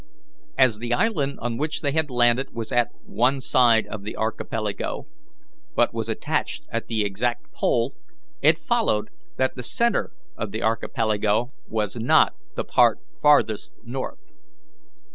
[0.57, 5.05] As the island on which they had landed was at one side of the archipelago,
[5.75, 7.93] but was itself at the exact pole,
[8.41, 14.31] it followed that the centre of the archipelago was not the part farthest north.